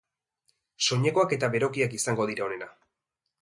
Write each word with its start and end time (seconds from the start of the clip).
Soinekoak 0.87 1.35
eta 1.37 1.49
berokiak 1.57 1.95
izango 1.99 2.27
dira 2.33 2.47
onena. 2.47 2.71